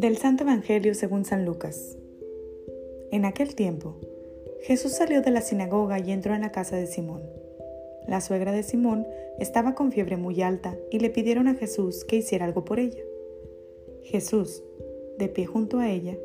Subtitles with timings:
[0.00, 1.98] Del Santo Evangelio según San Lucas.
[3.10, 3.96] En aquel tiempo,
[4.62, 7.20] Jesús salió de la sinagoga y entró en la casa de Simón.
[8.08, 9.06] La suegra de Simón
[9.38, 13.02] estaba con fiebre muy alta y le pidieron a Jesús que hiciera algo por ella.
[14.02, 14.62] Jesús,
[15.18, 16.16] de pie junto a ella,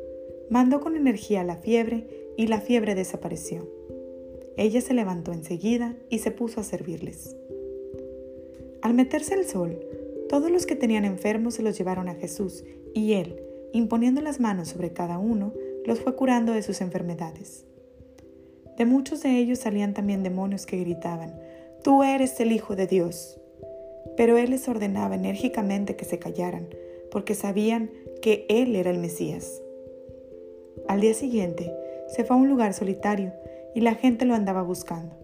[0.48, 3.68] mandó con energía la fiebre y la fiebre desapareció.
[4.56, 7.36] Ella se levantó enseguida y se puso a servirles.
[8.80, 9.78] Al meterse el sol,
[10.30, 13.42] todos los que tenían enfermos se los llevaron a Jesús y él,
[13.76, 15.52] imponiendo las manos sobre cada uno,
[15.84, 17.64] los fue curando de sus enfermedades.
[18.76, 21.34] De muchos de ellos salían también demonios que gritaban,
[21.82, 23.40] Tú eres el Hijo de Dios.
[24.16, 26.66] Pero él les ordenaba enérgicamente que se callaran,
[27.12, 29.62] porque sabían que él era el Mesías.
[30.88, 31.72] Al día siguiente,
[32.08, 33.32] se fue a un lugar solitario
[33.74, 35.14] y la gente lo andaba buscando.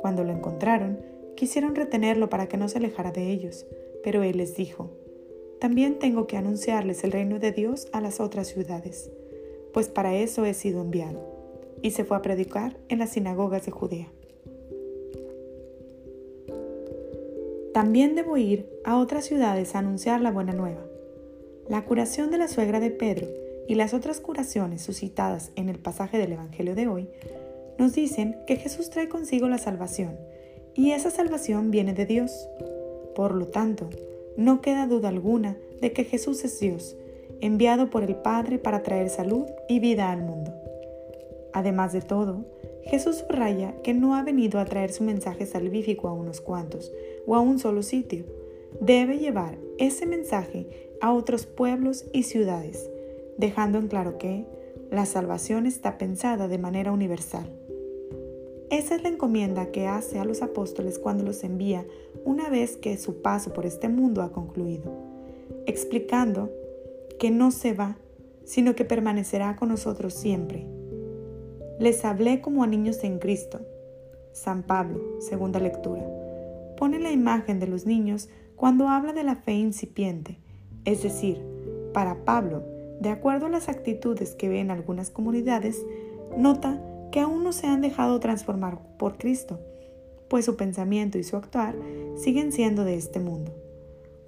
[0.00, 0.98] Cuando lo encontraron,
[1.36, 3.66] quisieron retenerlo para que no se alejara de ellos,
[4.02, 4.90] pero él les dijo,
[5.60, 9.10] también tengo que anunciarles el reino de Dios a las otras ciudades,
[9.72, 11.20] pues para eso he sido enviado.
[11.82, 14.08] Y se fue a predicar en las sinagogas de Judea.
[17.72, 20.84] También debo ir a otras ciudades a anunciar la buena nueva.
[21.68, 23.28] La curación de la suegra de Pedro
[23.68, 27.08] y las otras curaciones suscitadas en el pasaje del Evangelio de hoy
[27.78, 30.16] nos dicen que Jesús trae consigo la salvación
[30.74, 32.48] y esa salvación viene de Dios.
[33.14, 33.90] Por lo tanto,
[34.38, 36.96] no queda duda alguna de que Jesús es Dios,
[37.40, 40.54] enviado por el Padre para traer salud y vida al mundo.
[41.52, 42.44] Además de todo,
[42.84, 46.92] Jesús subraya que no ha venido a traer su mensaje salvífico a unos cuantos
[47.26, 48.26] o a un solo sitio.
[48.80, 50.68] Debe llevar ese mensaje
[51.00, 52.88] a otros pueblos y ciudades,
[53.38, 54.44] dejando en claro que
[54.88, 57.50] la salvación está pensada de manera universal.
[58.70, 61.86] Esa es la encomienda que hace a los apóstoles cuando los envía
[62.24, 64.92] una vez que su paso por este mundo ha concluido,
[65.66, 66.50] explicando
[67.18, 67.96] que no se va,
[68.44, 70.66] sino que permanecerá con nosotros siempre.
[71.78, 73.60] Les hablé como a niños en Cristo.
[74.32, 76.04] San Pablo, segunda lectura,
[76.76, 80.38] pone la imagen de los niños cuando habla de la fe incipiente,
[80.84, 81.42] es decir,
[81.94, 82.62] para Pablo,
[83.00, 85.84] de acuerdo a las actitudes que ve en algunas comunidades,
[86.36, 89.60] nota que aún no se han dejado transformar por Cristo,
[90.28, 91.74] pues su pensamiento y su actuar
[92.16, 93.54] siguen siendo de este mundo.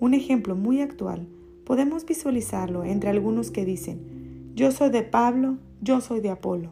[0.01, 1.27] Un ejemplo muy actual
[1.65, 6.71] podemos visualizarlo entre algunos que dicen, yo soy de Pablo, yo soy de Apolo,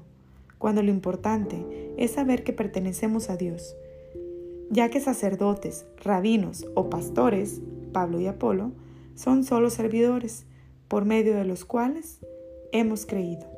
[0.58, 3.76] cuando lo importante es saber que pertenecemos a Dios,
[4.70, 7.60] ya que sacerdotes, rabinos o pastores,
[7.92, 8.72] Pablo y Apolo,
[9.14, 10.46] son solo servidores,
[10.88, 12.18] por medio de los cuales
[12.72, 13.57] hemos creído.